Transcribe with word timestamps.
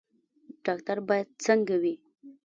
ډاکټر 0.65 0.97
باید 1.07 1.27
څنګه 1.45 1.75
وي؟ 1.81 1.95